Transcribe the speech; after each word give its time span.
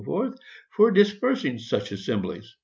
for 0.73 0.89
dispersing 0.89 1.59
such 1.59 1.91
assemblies, 1.91 2.43
&c. 2.45 2.53